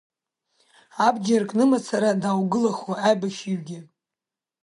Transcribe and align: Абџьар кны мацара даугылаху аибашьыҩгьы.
Абџьар 1.05 1.43
кны 1.49 1.63
мацара 1.69 2.11
даугылаху 2.21 2.93
аибашьыҩгьы. 3.05 3.79